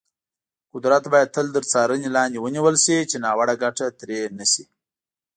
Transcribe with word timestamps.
قدرت 0.73 1.03
باید 1.13 1.33
تل 1.35 1.47
تر 1.55 1.63
څارنې 1.71 2.09
لاندې 2.17 2.37
ونیول 2.41 2.75
شي، 2.83 2.97
چې 3.09 3.17
ناوړه 3.25 3.55
ګټه 3.63 3.85
ترې 3.99 4.19
نه 4.37 4.45
شي. 4.51 4.63